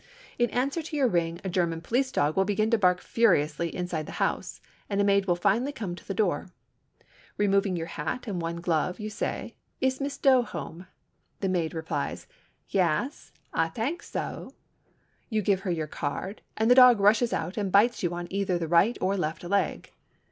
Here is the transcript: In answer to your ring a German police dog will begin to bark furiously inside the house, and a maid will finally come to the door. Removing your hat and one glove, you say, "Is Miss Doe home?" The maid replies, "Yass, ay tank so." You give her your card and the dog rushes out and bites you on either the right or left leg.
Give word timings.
In 0.39 0.49
answer 0.49 0.81
to 0.81 0.95
your 0.97 1.07
ring 1.07 1.39
a 1.43 1.47
German 1.49 1.79
police 1.79 2.11
dog 2.11 2.35
will 2.35 2.43
begin 2.43 2.71
to 2.71 2.77
bark 2.79 3.01
furiously 3.01 3.69
inside 3.75 4.07
the 4.07 4.13
house, 4.13 4.59
and 4.89 4.99
a 4.99 5.03
maid 5.03 5.27
will 5.27 5.35
finally 5.35 5.71
come 5.71 5.93
to 5.93 6.03
the 6.03 6.15
door. 6.15 6.49
Removing 7.37 7.75
your 7.75 7.85
hat 7.85 8.25
and 8.25 8.41
one 8.41 8.61
glove, 8.61 8.99
you 8.99 9.11
say, 9.11 9.53
"Is 9.79 10.01
Miss 10.01 10.17
Doe 10.17 10.41
home?" 10.41 10.87
The 11.41 11.49
maid 11.49 11.75
replies, 11.75 12.25
"Yass, 12.69 13.31
ay 13.53 13.69
tank 13.75 14.01
so." 14.01 14.55
You 15.29 15.43
give 15.43 15.59
her 15.59 15.71
your 15.71 15.85
card 15.85 16.41
and 16.57 16.71
the 16.71 16.73
dog 16.73 16.99
rushes 16.99 17.31
out 17.31 17.55
and 17.55 17.71
bites 17.71 18.01
you 18.01 18.11
on 18.15 18.25
either 18.31 18.57
the 18.57 18.67
right 18.67 18.97
or 19.01 19.15
left 19.15 19.43
leg. 19.43 19.91